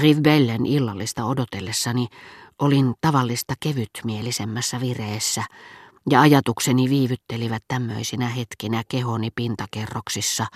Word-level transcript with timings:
Rivbellen 0.00 0.66
illallista 0.66 1.24
odotellessani 1.24 2.06
olin 2.58 2.94
tavallista 3.00 3.54
kevytmielisemmässä 3.60 4.80
vireessä, 4.80 5.44
ja 6.10 6.20
ajatukseni 6.20 6.90
viivyttelivät 6.90 7.62
tämmöisinä 7.68 8.28
hetkinä 8.28 8.82
kehoni 8.88 9.30
pintakerroksissa, 9.34 10.46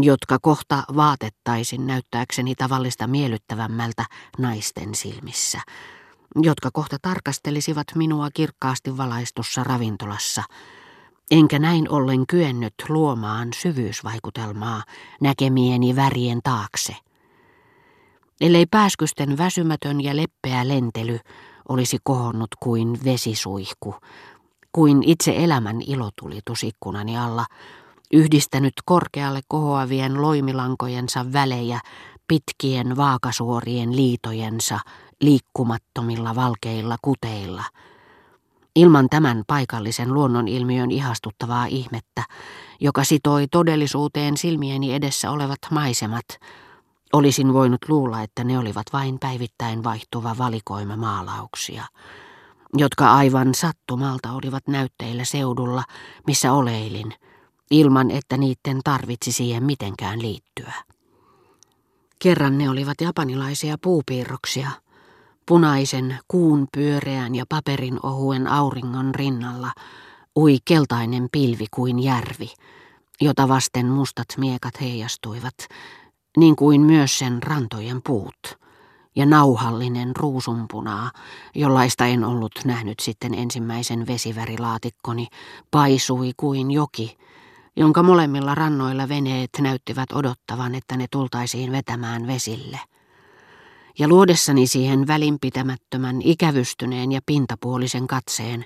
jotka 0.00 0.38
kohta 0.42 0.82
vaatettaisin 0.96 1.86
näyttääkseni 1.86 2.54
tavallista 2.54 3.06
miellyttävämmältä 3.06 4.04
naisten 4.38 4.94
silmissä, 4.94 5.60
jotka 6.36 6.70
kohta 6.72 6.96
tarkastelisivat 7.02 7.86
minua 7.94 8.28
kirkkaasti 8.34 8.96
valaistussa 8.96 9.64
ravintolassa, 9.64 10.42
enkä 11.30 11.58
näin 11.58 11.90
ollen 11.90 12.26
kyennyt 12.26 12.74
luomaan 12.88 13.48
syvyysvaikutelmaa 13.54 14.82
näkemieni 15.20 15.96
värien 15.96 16.40
taakse. 16.44 16.96
Ellei 18.40 18.66
pääskysten 18.70 19.38
väsymätön 19.38 20.00
ja 20.00 20.16
leppeä 20.16 20.68
lentely 20.68 21.18
olisi 21.68 21.98
kohonnut 22.02 22.50
kuin 22.60 23.04
vesisuihku, 23.04 23.94
kuin 24.72 25.02
itse 25.02 25.34
elämän 25.36 25.82
ilotulitus 25.86 26.64
ikkunani 26.64 27.18
alla, 27.18 27.46
yhdistänyt 28.12 28.72
korkealle 28.84 29.40
kohoavien 29.48 30.22
loimilankojensa 30.22 31.32
välejä 31.32 31.80
pitkien 32.28 32.96
vaakasuorien 32.96 33.96
liitojensa 33.96 34.78
liikkumattomilla 35.20 36.34
valkeilla 36.34 36.96
kuteilla. 37.02 37.64
Ilman 38.76 39.08
tämän 39.10 39.42
paikallisen 39.46 40.14
luonnonilmiön 40.14 40.90
ihastuttavaa 40.90 41.66
ihmettä, 41.66 42.24
joka 42.80 43.04
sitoi 43.04 43.46
todellisuuteen 43.50 44.36
silmieni 44.36 44.94
edessä 44.94 45.30
olevat 45.30 45.58
maisemat, 45.70 46.24
olisin 47.14 47.52
voinut 47.52 47.88
luulla, 47.88 48.22
että 48.22 48.44
ne 48.44 48.58
olivat 48.58 48.86
vain 48.92 49.18
päivittäin 49.18 49.84
vaihtuva 49.84 50.38
valikoima 50.38 50.96
maalauksia, 50.96 51.84
jotka 52.76 53.14
aivan 53.14 53.54
sattumalta 53.54 54.32
olivat 54.32 54.68
näytteillä 54.68 55.24
seudulla, 55.24 55.82
missä 56.26 56.52
oleilin– 56.52 57.14
ilman 57.70 58.10
että 58.10 58.36
niiden 58.36 58.80
tarvitsi 58.84 59.32
siihen 59.32 59.64
mitenkään 59.64 60.22
liittyä. 60.22 60.72
Kerran 62.18 62.58
ne 62.58 62.70
olivat 62.70 63.00
japanilaisia 63.00 63.76
puupiirroksia, 63.82 64.70
punaisen, 65.46 66.18
kuun 66.28 66.66
pyöreän 66.72 67.34
ja 67.34 67.44
paperin 67.48 67.98
ohuen 68.02 68.46
auringon 68.46 69.14
rinnalla 69.14 69.72
ui 70.36 70.58
keltainen 70.64 71.28
pilvi 71.32 71.66
kuin 71.70 71.98
järvi, 71.98 72.52
jota 73.20 73.48
vasten 73.48 73.86
mustat 73.86 74.28
miekat 74.36 74.80
heijastuivat, 74.80 75.54
niin 76.36 76.56
kuin 76.56 76.80
myös 76.80 77.18
sen 77.18 77.42
rantojen 77.42 78.00
puut, 78.02 78.58
ja 79.16 79.26
nauhallinen 79.26 80.16
ruusunpunaa, 80.16 81.10
jollaista 81.54 82.06
en 82.06 82.24
ollut 82.24 82.52
nähnyt 82.64 83.00
sitten 83.00 83.34
ensimmäisen 83.34 84.06
vesivärilaatikkoni, 84.06 85.28
paisui 85.70 86.32
kuin 86.36 86.70
joki, 86.70 87.18
jonka 87.76 88.02
molemmilla 88.02 88.54
rannoilla 88.54 89.08
veneet 89.08 89.50
näyttivät 89.60 90.12
odottavan, 90.12 90.74
että 90.74 90.96
ne 90.96 91.06
tultaisiin 91.10 91.72
vetämään 91.72 92.26
vesille. 92.26 92.80
Ja 93.98 94.08
luodessani 94.08 94.66
siihen 94.66 95.06
välinpitämättömän, 95.06 96.22
ikävystyneen 96.22 97.12
ja 97.12 97.20
pintapuolisen 97.26 98.06
katseen, 98.06 98.64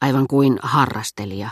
aivan 0.00 0.26
kuin 0.26 0.58
harrastelija 0.62 1.50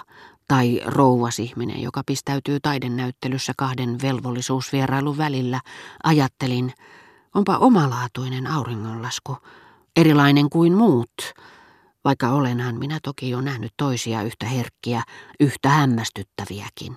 tai 0.48 0.80
rouvasihminen, 0.86 1.82
joka 1.82 2.02
pistäytyy 2.06 2.60
taidennäyttelyssä 2.60 3.52
kahden 3.56 3.98
velvollisuusvierailun 4.02 5.18
välillä, 5.18 5.60
ajattelin, 6.04 6.72
onpa 7.34 7.56
omalaatuinen 7.56 8.46
auringonlasku, 8.46 9.36
erilainen 9.96 10.50
kuin 10.50 10.72
muut, 10.72 11.14
vaikka 12.04 12.28
olenhan 12.28 12.78
minä 12.78 12.98
toki 13.02 13.30
jo 13.30 13.40
nähnyt 13.40 13.72
toisia 13.76 14.22
yhtä 14.22 14.46
herkkiä, 14.46 15.02
yhtä 15.40 15.68
hämmästyttäviäkin. 15.68 16.96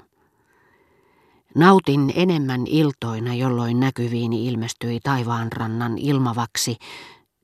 Nautin 1.56 2.14
enemmän 2.16 2.68
iltoina, 2.68 3.34
jolloin 3.34 3.80
näkyviini 3.80 4.48
ilmestyi 4.48 5.00
taivaanrannan 5.00 5.98
ilmavaksi, 5.98 6.78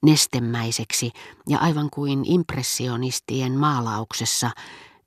nestemäiseksi 0.03 1.11
ja 1.49 1.59
aivan 1.59 1.89
kuin 1.93 2.23
impressionistien 2.25 3.59
maalauksessa 3.59 4.51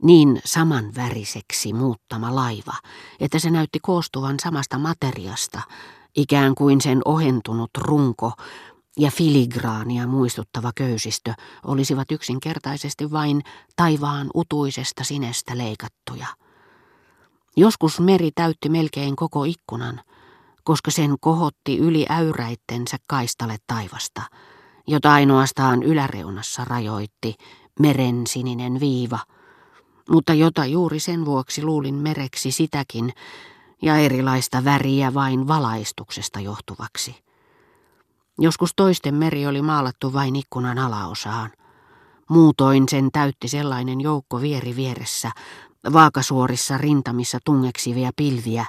niin 0.02 0.40
samanväriseksi 0.44 1.72
muuttama 1.72 2.34
laiva, 2.34 2.74
että 3.20 3.38
se 3.38 3.50
näytti 3.50 3.78
koostuvan 3.82 4.36
samasta 4.42 4.78
materiasta, 4.78 5.60
ikään 6.16 6.54
kuin 6.54 6.80
sen 6.80 7.00
ohentunut 7.04 7.70
runko 7.78 8.32
ja 8.98 9.10
filigraania 9.10 10.06
muistuttava 10.06 10.72
köysistö 10.74 11.34
olisivat 11.64 12.12
yksinkertaisesti 12.12 13.10
vain 13.10 13.42
taivaan 13.76 14.30
utuisesta 14.34 15.04
sinestä 15.04 15.58
leikattuja. 15.58 16.26
Joskus 17.56 18.00
meri 18.00 18.30
täytti 18.34 18.68
melkein 18.68 19.16
koko 19.16 19.44
ikkunan, 19.44 20.00
koska 20.64 20.90
sen 20.90 21.14
kohotti 21.20 21.78
yli 21.78 22.06
äyräittensä 22.08 22.96
kaistale 23.08 23.56
taivasta, 23.66 24.22
jota 24.86 25.12
ainoastaan 25.12 25.82
yläreunassa 25.82 26.64
rajoitti 26.64 27.34
meren 27.80 28.26
sininen 28.26 28.80
viiva, 28.80 29.18
mutta 30.10 30.34
jota 30.34 30.66
juuri 30.66 31.00
sen 31.00 31.24
vuoksi 31.24 31.62
luulin 31.62 31.94
mereksi 31.94 32.50
sitäkin 32.50 33.12
ja 33.82 33.96
erilaista 33.96 34.64
väriä 34.64 35.14
vain 35.14 35.48
valaistuksesta 35.48 36.40
johtuvaksi. 36.40 37.16
Joskus 38.38 38.72
toisten 38.76 39.14
meri 39.14 39.46
oli 39.46 39.62
maalattu 39.62 40.12
vain 40.12 40.36
ikkunan 40.36 40.78
alaosaan. 40.78 41.50
Muutoin 42.30 42.88
sen 42.88 43.08
täytti 43.12 43.48
sellainen 43.48 44.00
joukko 44.00 44.40
vieri 44.40 44.76
vieressä, 44.76 45.30
vaakasuorissa 45.92 46.78
rintamissa 46.78 47.38
tungeksivia 47.44 48.10
pilviä, 48.16 48.66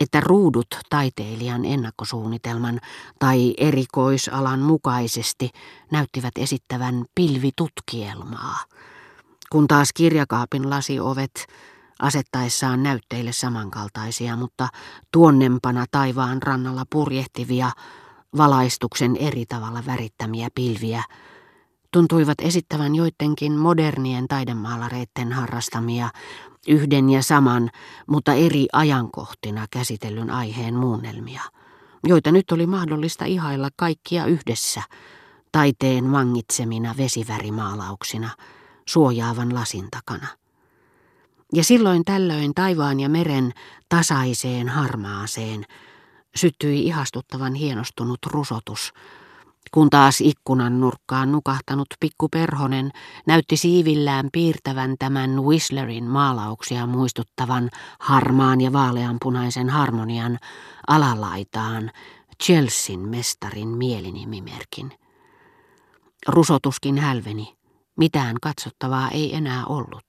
että 0.00 0.20
ruudut 0.20 0.66
taiteilijan 0.90 1.64
ennakkosuunnitelman 1.64 2.80
tai 3.18 3.54
erikoisalan 3.58 4.60
mukaisesti 4.60 5.50
näyttivät 5.92 6.32
esittävän 6.38 7.04
pilvitutkielmaa, 7.14 8.58
kun 9.52 9.66
taas 9.66 9.92
kirjakaapin 9.92 10.70
lasiovet 10.70 11.46
asettaessaan 11.98 12.82
näytteille 12.82 13.32
samankaltaisia, 13.32 14.36
mutta 14.36 14.68
tuonnempana 15.12 15.84
taivaan 15.90 16.42
rannalla 16.42 16.84
purjehtivia 16.90 17.70
valaistuksen 18.36 19.16
eri 19.16 19.46
tavalla 19.46 19.82
värittämiä 19.86 20.48
pilviä, 20.54 21.04
tuntuivat 21.92 22.40
esittävän 22.40 22.94
joidenkin 22.94 23.52
modernien 23.52 24.28
taidemaalareiden 24.28 25.32
harrastamia 25.32 26.10
yhden 26.68 27.10
ja 27.10 27.22
saman, 27.22 27.70
mutta 28.06 28.32
eri 28.32 28.66
ajankohtina 28.72 29.66
käsitellyn 29.70 30.30
aiheen 30.30 30.74
muunnelmia, 30.74 31.42
joita 32.04 32.32
nyt 32.32 32.52
oli 32.52 32.66
mahdollista 32.66 33.24
ihailla 33.24 33.68
kaikkia 33.76 34.26
yhdessä, 34.26 34.82
taiteen 35.52 36.12
vangitsemina 36.12 36.94
vesivärimaalauksina, 36.96 38.30
suojaavan 38.88 39.54
lasin 39.54 39.88
takana. 39.90 40.26
Ja 41.54 41.64
silloin 41.64 42.04
tällöin 42.04 42.54
taivaan 42.54 43.00
ja 43.00 43.08
meren 43.08 43.52
tasaiseen 43.88 44.68
harmaaseen, 44.68 45.64
syttyi 46.36 46.86
ihastuttavan 46.86 47.54
hienostunut 47.54 48.18
rusotus, 48.26 48.92
kun 49.72 49.90
taas 49.90 50.20
ikkunan 50.20 50.80
nurkkaan 50.80 51.32
nukahtanut 51.32 51.86
pikku 52.00 52.28
perhonen 52.28 52.90
näytti 53.26 53.56
siivillään 53.56 54.28
piirtävän 54.32 54.94
tämän 54.98 55.44
Whistlerin 55.44 56.04
maalauksia 56.04 56.86
muistuttavan 56.86 57.70
harmaan 58.00 58.60
ja 58.60 58.72
vaaleanpunaisen 58.72 59.70
harmonian 59.70 60.38
alalaitaan 60.86 61.90
Chelsean 62.42 63.00
mestarin 63.00 63.68
mielinimimerkin. 63.68 64.92
Rusotuskin 66.28 66.98
hälveni. 66.98 67.56
Mitään 67.96 68.36
katsottavaa 68.42 69.08
ei 69.10 69.34
enää 69.34 69.66
ollut. 69.66 70.06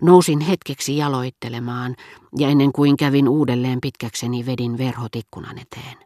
Nousin 0.00 0.40
hetkeksi 0.40 0.96
jaloittelemaan 0.96 1.96
ja 2.38 2.48
ennen 2.48 2.72
kuin 2.72 2.96
kävin 2.96 3.28
uudelleen 3.28 3.78
pitkäkseni 3.80 4.46
vedin 4.46 4.78
verhot 4.78 5.16
ikkunan 5.16 5.58
eteen. 5.58 5.96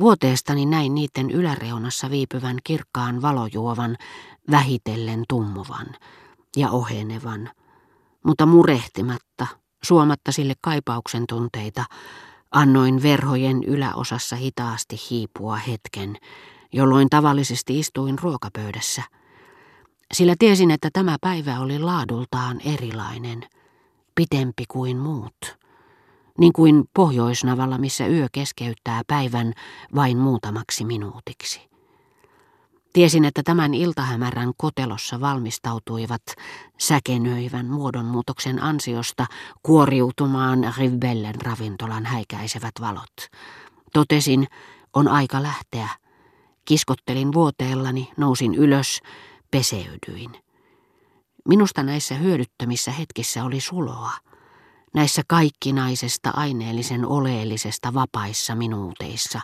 Vuoteestani 0.00 0.66
näin 0.66 0.94
niiden 0.94 1.30
yläreunassa 1.30 2.10
viipyvän 2.10 2.56
kirkkaan 2.64 3.22
valojuovan, 3.22 3.96
vähitellen 4.50 5.24
tummuvan 5.28 5.86
ja 6.56 6.70
ohenevan, 6.70 7.50
mutta 8.24 8.46
murehtimatta, 8.46 9.46
suomatta 9.82 10.32
sille 10.32 10.54
kaipauksen 10.60 11.24
tunteita, 11.28 11.84
annoin 12.50 13.02
verhojen 13.02 13.64
yläosassa 13.64 14.36
hitaasti 14.36 14.96
hiipua 15.10 15.56
hetken, 15.56 16.16
jolloin 16.72 17.10
tavallisesti 17.10 17.78
istuin 17.78 18.18
ruokapöydässä– 18.18 19.02
sillä 20.14 20.34
tiesin, 20.38 20.70
että 20.70 20.88
tämä 20.92 21.16
päivä 21.20 21.60
oli 21.60 21.78
laadultaan 21.78 22.60
erilainen, 22.64 23.42
pitempi 24.14 24.64
kuin 24.68 24.96
muut, 24.96 25.58
niin 26.38 26.52
kuin 26.52 26.84
Pohjoisnavalla, 26.94 27.78
missä 27.78 28.06
yö 28.06 28.26
keskeyttää 28.32 29.02
päivän 29.06 29.52
vain 29.94 30.18
muutamaksi 30.18 30.84
minuutiksi. 30.84 31.60
Tiesin, 32.92 33.24
että 33.24 33.42
tämän 33.42 33.74
iltahämärän 33.74 34.52
kotelossa 34.56 35.20
valmistautuivat 35.20 36.22
säkenöivän 36.78 37.66
muodonmuutoksen 37.66 38.62
ansiosta 38.62 39.26
kuoriutumaan 39.62 40.74
Rivbellen 40.78 41.42
ravintolan 41.42 42.06
häikäisevät 42.06 42.74
valot. 42.80 43.14
Totesin, 43.92 44.46
on 44.94 45.08
aika 45.08 45.42
lähteä. 45.42 45.88
Kiskottelin 46.64 47.32
vuoteellani, 47.32 48.12
nousin 48.16 48.54
ylös, 48.54 49.00
peseydyin. 49.54 50.30
Minusta 51.48 51.82
näissä 51.82 52.14
hyödyttömissä 52.14 52.90
hetkissä 52.90 53.44
oli 53.44 53.60
suloa. 53.60 54.10
Näissä 54.94 55.22
kaikkinaisesta 55.28 56.30
aineellisen 56.30 57.06
oleellisesta 57.06 57.94
vapaissa 57.94 58.54
minuuteissa, 58.54 59.40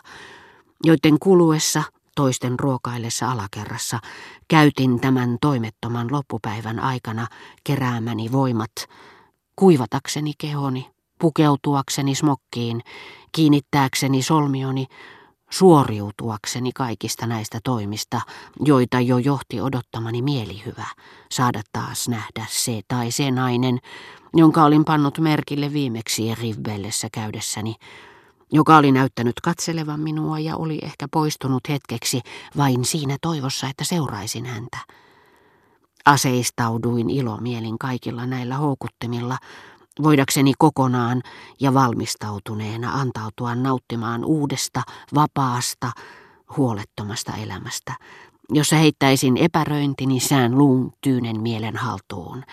joiden 0.83 1.19
kuluessa 1.19 1.83
toisten 2.15 2.59
ruokaillessa 2.59 3.31
alakerrassa 3.31 3.99
käytin 4.47 4.99
tämän 4.99 5.37
toimettoman 5.41 6.07
loppupäivän 6.11 6.79
aikana 6.79 7.27
keräämäni 7.63 8.31
voimat 8.31 8.71
kuivatakseni 9.55 10.31
kehoni, 10.37 10.89
pukeutuakseni 11.19 12.15
smokkiin, 12.15 12.81
kiinnittääkseni 13.31 14.21
solmioni, 14.21 14.87
suoriutuakseni 15.51 16.71
kaikista 16.71 17.27
näistä 17.27 17.59
toimista, 17.63 18.21
joita 18.65 18.99
jo 18.99 19.17
johti 19.17 19.61
odottamani 19.61 20.21
mielihyvä, 20.21 20.85
saada 21.31 21.61
taas 21.73 22.09
nähdä 22.09 22.45
se 22.49 22.81
tai 22.87 23.11
se 23.11 23.31
nainen, 23.31 23.79
jonka 24.33 24.63
olin 24.63 24.85
pannut 24.85 25.19
merkille 25.19 25.73
viimeksi 25.73 26.35
Rivbellessä 26.35 27.07
käydessäni, 27.11 27.75
joka 28.51 28.77
oli 28.77 28.91
näyttänyt 28.91 29.39
katselevan 29.43 29.99
minua 29.99 30.39
ja 30.39 30.55
oli 30.55 30.79
ehkä 30.81 31.07
poistunut 31.11 31.69
hetkeksi 31.69 32.21
vain 32.57 32.85
siinä 32.85 33.17
toivossa, 33.21 33.67
että 33.67 33.83
seuraisin 33.83 34.45
häntä. 34.45 34.77
Aseistauduin 36.05 37.09
ilomielin 37.09 37.79
kaikilla 37.79 38.25
näillä 38.25 38.57
houkuttimilla, 38.57 39.37
voidakseni 40.03 40.53
kokonaan 40.57 41.21
ja 41.59 41.73
valmistautuneena 41.73 42.93
antautua 42.93 43.55
nauttimaan 43.55 44.25
uudesta, 44.25 44.81
vapaasta, 45.15 45.91
huolettomasta 46.57 47.33
elämästä, 47.43 47.93
jossa 48.49 48.75
heittäisin 48.75 49.37
epäröintini 49.37 50.19
sään 50.19 50.57
luun 50.57 50.91
tyynen 51.01 51.41
mielen 51.41 51.77
haltuun 51.77 52.43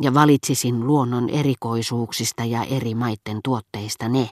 ja 0.00 0.14
valitsisin 0.14 0.86
luonnon 0.86 1.28
erikoisuuksista 1.28 2.44
ja 2.44 2.64
eri 2.64 2.94
maitten 2.94 3.40
tuotteista 3.44 4.08
ne, 4.08 4.30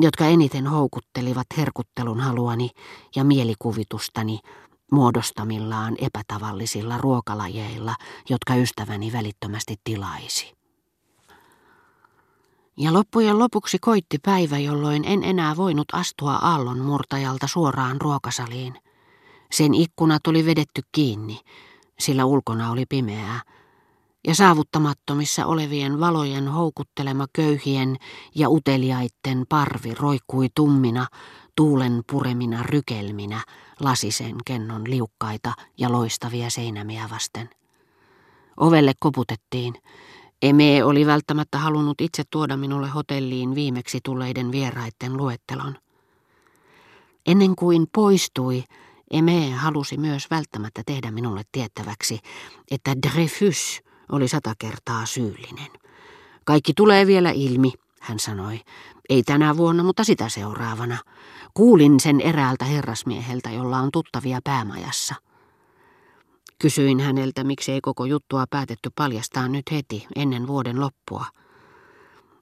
jotka 0.00 0.26
eniten 0.26 0.66
houkuttelivat 0.66 1.46
herkuttelun 1.56 2.20
haluani 2.20 2.70
ja 3.16 3.24
mielikuvitustani 3.24 4.38
muodostamillaan 4.92 5.96
epätavallisilla 5.98 6.98
ruokalajeilla, 6.98 7.94
jotka 8.28 8.54
ystäväni 8.54 9.12
välittömästi 9.12 9.76
tilaisi. 9.84 10.59
Ja 12.80 12.92
loppujen 12.92 13.38
lopuksi 13.38 13.78
koitti 13.78 14.18
päivä, 14.18 14.58
jolloin 14.58 15.04
en 15.04 15.24
enää 15.24 15.56
voinut 15.56 15.88
astua 15.92 16.34
aallon 16.34 16.78
murtajalta 16.78 17.46
suoraan 17.46 18.00
ruokasaliin. 18.00 18.74
Sen 19.52 19.74
ikkunat 19.74 20.26
oli 20.26 20.46
vedetty 20.46 20.82
kiinni, 20.92 21.40
sillä 21.98 22.24
ulkona 22.24 22.70
oli 22.70 22.86
pimeää, 22.88 23.40
ja 24.26 24.34
saavuttamattomissa 24.34 25.46
olevien 25.46 26.00
valojen 26.00 26.48
houkuttelema 26.48 27.26
köyhien 27.32 27.96
ja 28.34 28.48
uteliaitten 28.48 29.44
parvi 29.48 29.94
roikkui 29.94 30.48
tummina, 30.54 31.06
tuulen 31.56 32.02
puremina 32.10 32.62
rykelminä 32.62 33.40
lasisen 33.80 34.36
kennon 34.46 34.90
liukkaita 34.90 35.52
ja 35.78 35.92
loistavia 35.92 36.50
seinämiä 36.50 37.08
vasten. 37.10 37.50
Ovelle 38.56 38.92
koputettiin. 39.00 39.74
Eme 40.42 40.84
oli 40.84 41.06
välttämättä 41.06 41.58
halunnut 41.58 42.00
itse 42.00 42.22
tuoda 42.30 42.56
minulle 42.56 42.88
hotelliin 42.88 43.54
viimeksi 43.54 44.00
tulleiden 44.04 44.52
vieraiden 44.52 45.16
luettelon. 45.16 45.76
Ennen 47.26 47.56
kuin 47.56 47.86
poistui, 47.94 48.64
Eme 49.10 49.50
halusi 49.50 49.96
myös 49.96 50.30
välttämättä 50.30 50.82
tehdä 50.86 51.10
minulle 51.10 51.42
tiettäväksi, 51.52 52.18
että 52.70 52.94
Dreyfus 52.96 53.80
oli 54.12 54.28
sata 54.28 54.54
kertaa 54.58 55.06
syyllinen. 55.06 55.68
Kaikki 56.44 56.72
tulee 56.74 57.06
vielä 57.06 57.30
ilmi, 57.30 57.72
hän 58.00 58.18
sanoi. 58.18 58.60
Ei 59.08 59.22
tänä 59.22 59.56
vuonna, 59.56 59.82
mutta 59.82 60.04
sitä 60.04 60.28
seuraavana. 60.28 60.98
Kuulin 61.54 62.00
sen 62.00 62.20
eräältä 62.20 62.64
herrasmieheltä, 62.64 63.50
jolla 63.50 63.78
on 63.78 63.90
tuttavia 63.92 64.40
päämajassa. 64.44 65.14
Kysyin 66.60 67.00
häneltä, 67.00 67.44
miksi 67.44 67.72
ei 67.72 67.80
koko 67.80 68.04
juttua 68.04 68.44
päätetty 68.50 68.90
paljastaa 68.94 69.48
nyt 69.48 69.62
heti, 69.72 70.06
ennen 70.16 70.46
vuoden 70.46 70.80
loppua. 70.80 71.26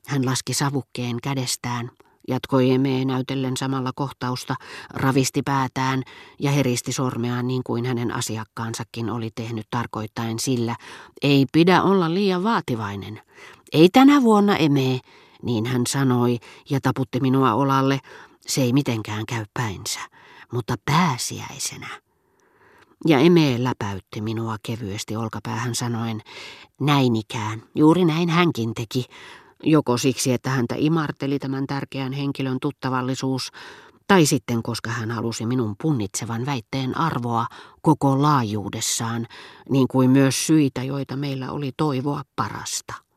Hän 0.06 0.26
laski 0.26 0.55
savukkeen 0.55 1.17
kädestään, 1.23 1.91
jatkoi 2.29 2.70
emee 2.70 3.05
näytellen 3.05 3.56
samalla 3.56 3.91
kohtausta, 3.94 4.55
ravisti 4.91 5.43
päätään 5.43 6.03
ja 6.38 6.50
heristi 6.50 6.93
sormeaan 6.93 7.47
niin 7.49 7.62
kuin 7.65 7.87
hänen 7.87 8.15
asiakkaansakin 8.15 9.11
oli 9.11 9.31
tehnyt 9.35 9.67
tarkoittain 9.70 10.38
sillä, 10.38 10.76
ei 11.23 11.47
pidä 11.53 11.82
olla 11.82 12.15
liian 12.15 12.44
vaativainen. 12.44 13.23
Ei 13.73 13.88
tänä 13.88 14.23
vuonna 14.23 14.56
emee, 14.56 14.99
niin 15.43 15.67
hän 15.67 15.82
sanoi 15.88 16.38
ja 16.70 16.81
taputti 16.81 17.20
minua 17.20 17.55
olalle, 17.55 17.99
se 18.47 18.62
ei 18.62 18.73
mitenkään 18.73 19.26
käy 19.26 19.44
päinsä, 19.55 20.00
mutta 20.53 20.75
pääsiäisenä. 20.85 22.07
Ja 23.06 23.18
Eme 23.18 23.64
läpäytti 23.64 24.20
minua 24.20 24.56
kevyesti 24.62 25.16
olkapäähän 25.16 25.74
sanoen, 25.74 26.20
näin 26.80 27.16
ikään, 27.16 27.62
juuri 27.74 28.04
näin 28.04 28.28
hänkin 28.28 28.74
teki, 28.74 29.04
joko 29.62 29.98
siksi, 29.98 30.32
että 30.32 30.50
häntä 30.50 30.74
imarteli 30.78 31.38
tämän 31.38 31.66
tärkeän 31.66 32.12
henkilön 32.12 32.58
tuttavallisuus, 32.60 33.50
tai 34.06 34.26
sitten 34.26 34.62
koska 34.62 34.90
hän 34.90 35.10
halusi 35.10 35.46
minun 35.46 35.76
punnitsevan 35.82 36.46
väitteen 36.46 36.96
arvoa 36.96 37.46
koko 37.82 38.22
laajuudessaan, 38.22 39.26
niin 39.70 39.88
kuin 39.88 40.10
myös 40.10 40.46
syitä, 40.46 40.82
joita 40.82 41.16
meillä 41.16 41.52
oli 41.52 41.70
toivoa 41.76 42.22
parasta. 42.36 43.07